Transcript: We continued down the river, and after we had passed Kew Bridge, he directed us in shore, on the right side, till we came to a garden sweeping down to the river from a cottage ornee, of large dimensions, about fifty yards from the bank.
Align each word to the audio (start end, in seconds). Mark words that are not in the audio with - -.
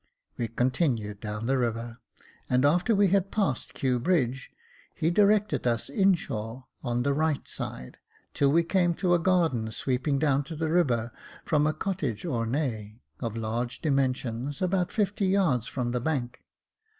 We 0.35 0.47
continued 0.47 1.19
down 1.19 1.45
the 1.45 1.59
river, 1.59 1.99
and 2.49 2.65
after 2.65 2.95
we 2.95 3.09
had 3.09 3.29
passed 3.29 3.75
Kew 3.75 3.99
Bridge, 3.99 4.49
he 4.95 5.11
directed 5.11 5.67
us 5.67 5.89
in 5.89 6.15
shore, 6.15 6.65
on 6.83 7.03
the 7.03 7.13
right 7.13 7.47
side, 7.47 7.99
till 8.33 8.51
we 8.51 8.63
came 8.63 8.95
to 8.95 9.13
a 9.13 9.19
garden 9.19 9.69
sweeping 9.69 10.17
down 10.17 10.43
to 10.45 10.55
the 10.55 10.69
river 10.71 11.11
from 11.45 11.67
a 11.67 11.73
cottage 11.75 12.25
ornee, 12.25 13.03
of 13.19 13.37
large 13.37 13.79
dimensions, 13.79 14.59
about 14.59 14.91
fifty 14.91 15.27
yards 15.27 15.67
from 15.67 15.91
the 15.91 16.01
bank. 16.01 16.41